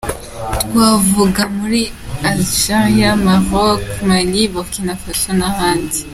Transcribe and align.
Twavuga 0.61 1.41
muri 1.57 1.81
Algeria, 2.29 3.09
Maroc, 3.25 3.81
Mali, 4.07 4.43
Burkina 4.53 4.93
Faso 5.01 5.31
n’ahandi. 5.39 5.97